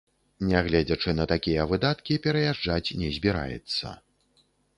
Нягледзячы 0.51 1.13
на 1.19 1.27
такія 1.33 1.65
выдаткі, 1.73 2.17
пераязджаць 2.25 2.89
не 3.03 3.11
збіраецца. 3.19 3.87